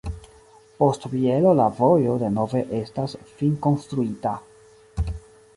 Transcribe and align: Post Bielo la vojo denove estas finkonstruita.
Post 0.79 1.05
Bielo 1.11 1.51
la 1.59 1.67
vojo 1.81 2.15
denove 2.25 2.63
estas 2.81 3.15
finkonstruita. 3.43 4.37